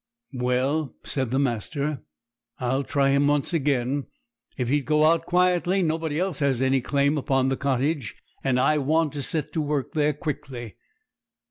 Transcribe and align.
'Well,' 0.33 0.95
said 1.03 1.29
the 1.29 1.37
master, 1.37 2.01
'I'll 2.57 2.81
try 2.81 3.11
him 3.11 3.27
once 3.27 3.53
again. 3.53 4.07
If 4.57 4.67
he'd 4.67 4.87
go 4.87 5.03
out 5.05 5.27
quietly, 5.27 5.83
nobody 5.83 6.19
else 6.19 6.39
has 6.39 6.59
any 6.59 6.81
claim 6.81 7.19
upon 7.19 7.49
the 7.49 7.55
cottage; 7.55 8.15
and 8.43 8.59
I 8.59 8.79
want 8.79 9.13
to 9.13 9.21
set 9.21 9.53
to 9.53 9.61
work 9.61 9.93
there 9.93 10.13
quickly.' 10.13 10.75